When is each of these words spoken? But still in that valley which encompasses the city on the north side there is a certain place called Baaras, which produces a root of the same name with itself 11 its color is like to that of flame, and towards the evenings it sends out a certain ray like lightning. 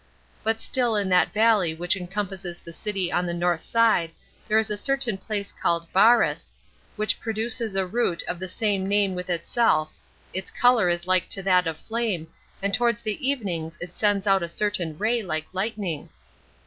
But 0.43 0.59
still 0.59 0.95
in 0.95 1.09
that 1.09 1.31
valley 1.31 1.75
which 1.75 1.95
encompasses 1.95 2.57
the 2.59 2.73
city 2.73 3.11
on 3.11 3.27
the 3.27 3.35
north 3.35 3.61
side 3.61 4.09
there 4.47 4.57
is 4.57 4.71
a 4.71 4.75
certain 4.75 5.15
place 5.15 5.51
called 5.51 5.87
Baaras, 5.93 6.55
which 6.95 7.19
produces 7.19 7.75
a 7.75 7.85
root 7.85 8.23
of 8.27 8.39
the 8.39 8.47
same 8.47 8.87
name 8.87 9.13
with 9.13 9.29
itself 9.29 9.89
11 10.33 10.39
its 10.39 10.49
color 10.49 10.89
is 10.89 11.05
like 11.05 11.29
to 11.29 11.43
that 11.43 11.67
of 11.67 11.77
flame, 11.77 12.29
and 12.63 12.73
towards 12.73 13.03
the 13.03 13.29
evenings 13.29 13.77
it 13.79 13.95
sends 13.95 14.25
out 14.25 14.41
a 14.41 14.49
certain 14.49 14.97
ray 14.97 15.21
like 15.21 15.45
lightning. 15.53 16.09